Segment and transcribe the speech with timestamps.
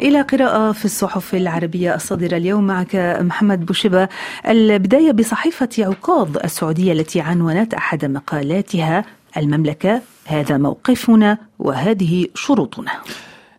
[0.00, 4.08] إلى قراءة في الصحف العربية الصادرة اليوم معك محمد بوشبة.
[4.48, 9.04] البداية بصحيفة عكاظ السعودية التي عنونت أحد مقالاتها
[9.36, 10.02] المملكة.
[10.26, 12.90] هذا موقفنا وهذه شروطنا.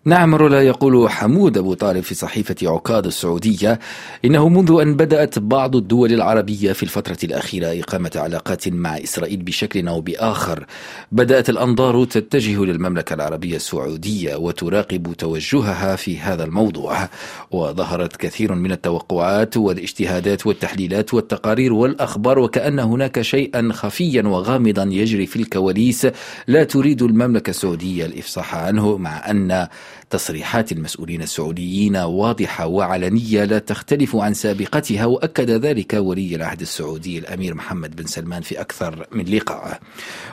[0.07, 3.79] نعم رولا يقول حمود أبو طالب في صحيفة عكاظ السعودية
[4.25, 9.87] إنه منذ أن بدأت بعض الدول العربية في الفترة الأخيرة إقامة علاقات مع إسرائيل بشكل
[9.87, 10.65] أو بآخر
[11.11, 17.09] بدأت الأنظار تتجه للمملكة العربية السعودية وتراقب توجهها في هذا الموضوع.
[17.51, 25.35] وظهرت كثير من التوقعات والاجتهادات والتحليلات والتقارير والأخبار وكأن هناك شيئا خفيا وغامضا يجري في
[25.35, 26.07] الكواليس
[26.47, 29.67] لا تريد المملكة السعودية الإفصاح عنه مع أن
[30.09, 37.53] تصريحات المسؤولين السعوديين واضحة وعلنية لا تختلف عن سابقتها وأكد ذلك ولي العهد السعودي الأمير
[37.53, 39.79] محمد بن سلمان في أكثر من لقاء.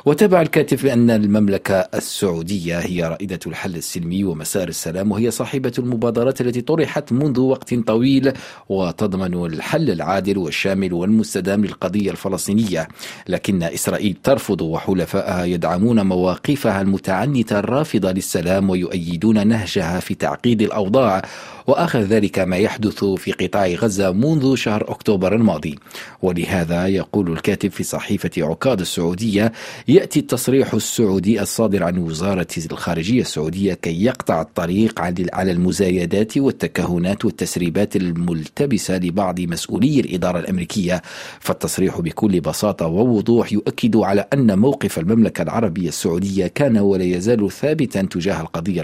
[0.06, 6.60] وتابع الكاتب بأن المملكة السعودية هي رائدة الحل السلمي ومسار السلام وهي صاحبة المبادرات التي
[6.60, 8.32] طرحت منذ وقت طويل
[8.68, 12.88] وتضمن الحل العادل والشامل والمستدام للقضية الفلسطينية.
[13.28, 21.22] لكن إسرائيل ترفض وحلفائها يدعمون مواقفها المتعنتة الرافضة للسلام ويؤيدون نهجها في تعقيد الأوضاع
[21.66, 25.78] وآخر ذلك ما يحدث في قطاع غزة منذ شهر أكتوبر الماضي.
[26.22, 29.52] ولهذا يقول الكاتب في صحيفة عكاظ السعودية
[29.88, 35.00] يأتي التصريح السعودي الصادر عن وزارة الخارجية السعودية كي يقطع الطريق
[35.32, 41.02] على المزايدات والتكهنات والتسريبات الملتبسة لبعض مسؤولي الإدارة الأمريكية.
[41.40, 48.02] فالتصريح بكل بساطة ووضوح يؤكد على أن موقف المملكة العربية السعودية كان ولا يزال ثابتا
[48.02, 48.80] تجاه القضية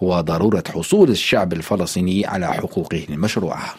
[0.00, 3.74] وضرورة حصول الشعب الفلسطيني على حقوقه المشروعة.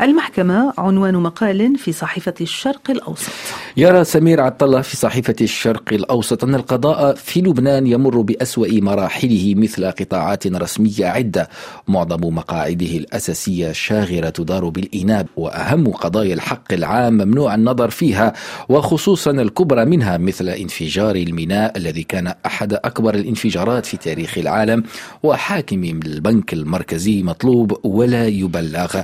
[0.00, 3.32] المحكمة عنوان مقال في صحيفة الشرق الأوسط.
[3.76, 9.90] يرى سمير الله في صحيفة الشرق الأوسط أن القضاء في لبنان يمر بأسوأ مراحله مثل
[9.90, 11.48] قطاعات رسمية عدة.
[11.88, 18.32] معظم مقاعده الأساسية شاغرة تدار بالإناب وأهم قضايا الحق العام ممنوع النظر فيها
[18.68, 24.82] وخصوصا الكبرى منها مثل انفجار الميناء الذي كان أحد أكبر الانفجارات في تاريخ العالم.
[25.24, 29.02] وحاكم البنك المركزي مطلوب ولا يبلغ.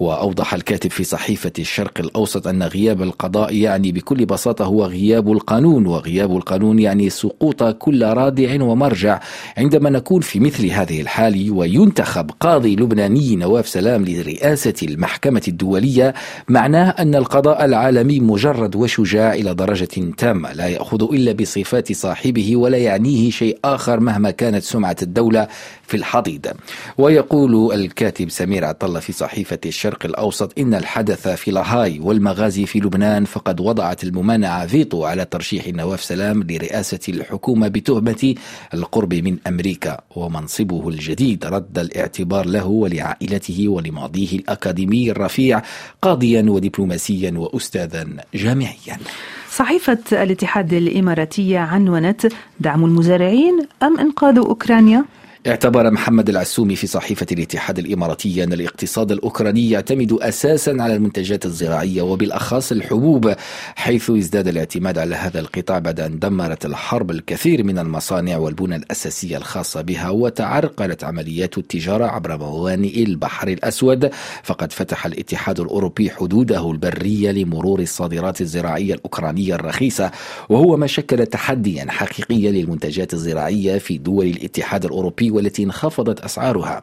[0.00, 5.86] وأوضح الكاتب في صحيفة الشرق الأوسط أن غياب القضاء يعني بكل بساطة هو غياب القانون
[5.86, 9.20] وغياب القانون يعني سقوط كل رادع ومرجع.
[9.56, 16.14] عندما نكون في مثل هذه الحال وينتخب قاضي لبناني نواف سلام لرئاسة المحكمة الدولية
[16.48, 22.78] معناه أن القضاء العالمي مجرد وشجاع إلى درجة تامة لا يأخذ إلا بصفات صاحبه ولا
[22.78, 25.48] يعنيه شيء آخر مهما كانت سمعة الدولة.
[25.86, 26.46] في الحضيض.
[26.98, 33.24] ويقول الكاتب سمير عطلة في صحيفة الشرق الأوسط إن الحدث في لاهاي والمغازي في لبنان
[33.24, 38.34] فقد وضعت الممانعة فيتو على ترشيح نواف سلام لرئاسة الحكومة بتهمة
[38.74, 41.44] القرب من أمريكا ومنصبه الجديد.
[41.46, 45.62] رد الاعتبار له ولعائلته ولماضيه الأكاديمي الرفيع
[46.02, 48.98] قاضيا ودبلوماسيا وأستاذا جامعيا.
[49.50, 52.26] صحيفة الاتحاد الإماراتية عنونت
[52.60, 55.04] دعم المزارعين أم إنقاذ أوكرانيا؟
[55.46, 62.02] اعتبر محمد العسومي في صحيفة الاتحاد الإماراتي أن الاقتصاد الأوكراني يعتمد أساسا على المنتجات الزراعية
[62.02, 63.34] وبالأخص الحبوب
[63.74, 69.36] حيث ازداد الاعتماد على هذا القطاع بعد أن دمرت الحرب الكثير من المصانع والبنى الأساسية
[69.36, 74.10] الخاصة بها وتعرقلت عمليات التجارة عبر موانئ البحر الأسود.
[74.42, 80.10] فقد فتح الاتحاد الأوروبي حدوده البرية لمرور الصادرات الزراعية الأوكرانية الرخيصة
[80.48, 86.82] وهو ما شكل تحديا حقيقيا للمنتجات الزراعية في دول الاتحاد الأوروبي والتي انخفضت أسعارها.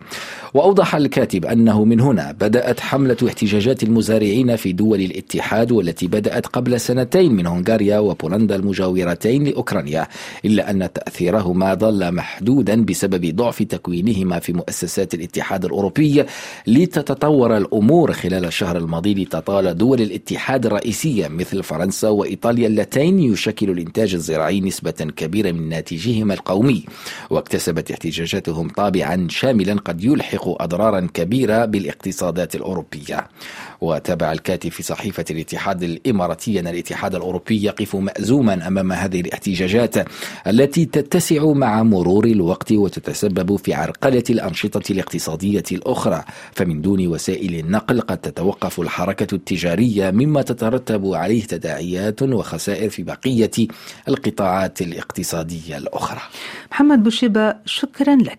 [0.54, 6.80] وأوضح الكاتب أنه من هنا بدأت حملة احتجاجات المزارعين في دول الاتحاد والتي بدأت قبل
[6.80, 10.08] سنتين من هنغاريا وبولندا المجاورتين لأوكرانيا
[10.46, 16.24] إلا أن تأثيرهما ظل محدودا بسبب ضعف تكوينهما في مؤسسات الاتحاد الأوروبي
[16.68, 24.14] لتتطور الأمور خلال الشهر الماضي لتطال دول الاتحاد الرئيسية مثل فرنسا وإيطاليا اللتين يشكل الإنتاج
[24.14, 26.84] الزراعي نسبة كبيرة من ناتجهما القومي.
[27.30, 33.28] واكتسبت احتجاجات منتجاتهم طابعا شاملا قد يلحق أضرارا كبيرة بالاقتصادات الأوروبية.
[33.82, 39.96] وتابع الكاتب في صحيفة الاتحاد الإماراتي أن الاتحاد الأوروبي يقف مأزوما أمام هذه الاحتجاجات
[40.47, 46.23] التي تتسع مع مرور الوقت وتتسبب في عرقلة الأنشطة الاقتصادية الأخرى.
[46.52, 53.67] فمن دون وسائل النقل قد تتوقف الحركة التجارية مما تترتب عليه تداعيات وخسائر في بقية
[54.08, 56.22] القطاعات الاقتصادية الأخرى.
[56.72, 58.31] محمد بوشيبة شكرا لك.